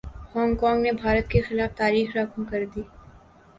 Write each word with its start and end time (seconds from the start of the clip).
Hong 0.33 0.55
Kong 0.55 0.81
نے 0.81 0.91
بھارت 0.93 1.29
کے 1.31 1.41
خلاف 1.41 1.77
تاریخ 1.77 2.15
رقم 2.17 2.43
کردی 2.45 2.81